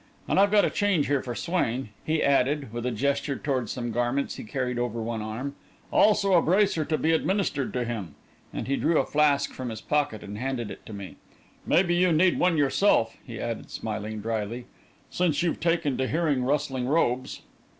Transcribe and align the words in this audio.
And 0.27 0.39
I've 0.39 0.49
got 0.49 0.65
a 0.65 0.71
change 0.71 1.05
here 1.05 1.21
for 1.21 1.35
Swain," 1.35 1.89
he 2.03 2.23
added, 2.23 2.73
with 2.73 2.87
a 2.87 2.91
gesture 2.91 3.35
toward 3.35 3.69
some 3.69 3.91
garments 3.91 4.33
he 4.33 4.43
carried 4.43 4.79
over 4.79 4.99
one 4.99 5.21
arm; 5.21 5.53
"also 5.91 6.33
a 6.33 6.41
bracer 6.41 6.83
to 6.83 6.97
be 6.97 7.11
administered 7.11 7.71
to 7.73 7.85
him," 7.85 8.15
and 8.51 8.67
he 8.67 8.77
drew 8.77 8.97
a 8.97 9.05
flask 9.05 9.51
from 9.53 9.69
his 9.69 9.79
pocket 9.79 10.23
and 10.23 10.39
handed 10.39 10.71
it 10.71 10.83
to 10.87 10.93
me. 10.93 11.17
"Maybe 11.67 11.93
you 11.93 12.11
need 12.11 12.39
one, 12.39 12.57
yourself," 12.57 13.15
he 13.23 13.39
added, 13.39 13.69
smiling 13.69 14.21
drily, 14.21 14.65
"since 15.11 15.43
you've 15.43 15.59
taken 15.59 15.97
to 15.97 16.07
hearing 16.07 16.43
rustling 16.45 16.87
robes." 16.87 17.43